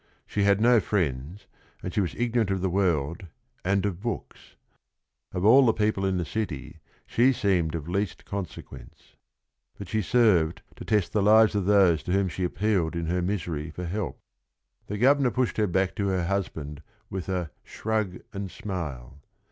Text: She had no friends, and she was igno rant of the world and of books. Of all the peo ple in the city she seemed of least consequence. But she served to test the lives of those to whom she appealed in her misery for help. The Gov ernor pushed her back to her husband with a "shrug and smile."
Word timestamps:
She 0.25 0.41
had 0.41 0.59
no 0.59 0.79
friends, 0.79 1.45
and 1.83 1.93
she 1.93 2.01
was 2.01 2.15
igno 2.15 2.37
rant 2.37 2.49
of 2.49 2.61
the 2.61 2.71
world 2.71 3.27
and 3.63 3.85
of 3.85 4.01
books. 4.01 4.55
Of 5.31 5.45
all 5.45 5.63
the 5.67 5.73
peo 5.73 5.91
ple 5.91 6.07
in 6.07 6.17
the 6.17 6.25
city 6.25 6.79
she 7.05 7.31
seemed 7.31 7.75
of 7.75 7.87
least 7.87 8.25
consequence. 8.25 9.15
But 9.77 9.87
she 9.87 10.01
served 10.01 10.63
to 10.77 10.85
test 10.85 11.13
the 11.13 11.21
lives 11.21 11.53
of 11.53 11.65
those 11.65 12.01
to 12.01 12.11
whom 12.13 12.29
she 12.29 12.43
appealed 12.43 12.95
in 12.95 13.05
her 13.05 13.21
misery 13.21 13.69
for 13.69 13.85
help. 13.85 14.19
The 14.87 14.97
Gov 14.97 15.19
ernor 15.19 15.35
pushed 15.35 15.57
her 15.57 15.67
back 15.67 15.93
to 15.97 16.07
her 16.07 16.25
husband 16.25 16.81
with 17.11 17.29
a 17.29 17.51
"shrug 17.63 18.21
and 18.33 18.49
smile." 18.49 19.19